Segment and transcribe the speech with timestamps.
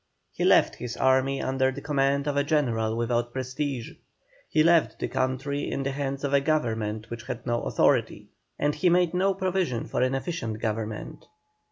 [0.31, 3.91] He left his army under the command of a General without prestige;
[4.49, 8.73] he left the country in the hands of a Government which had no authority; and
[8.73, 11.27] he made no provision for an efficient Government.